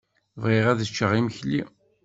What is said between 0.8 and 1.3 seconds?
ččeɣ